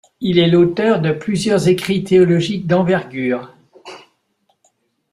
[0.19, 3.53] Il est l'auteur de plusieurs écrits théologiques d'envergure.